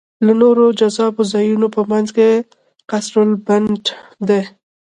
[0.25, 2.29] له نورو جذابو ځایونو په منځ کې
[2.89, 3.85] قصرالبنت
[4.27, 4.41] دی.